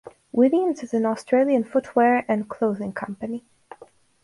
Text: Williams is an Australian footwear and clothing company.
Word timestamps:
Williams 0.31 0.81
is 0.81 0.95
an 0.95 1.05
Australian 1.05 1.63
footwear 1.63 2.25
and 2.27 2.49
clothing 2.49 2.91
company. 2.91 3.45